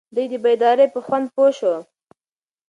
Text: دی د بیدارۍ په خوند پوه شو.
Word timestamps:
دی 0.15 0.25
د 0.31 0.33
بیدارۍ 0.43 0.87
په 0.93 0.99
خوند 1.05 1.25
پوه 1.33 1.49
شو. 1.57 1.75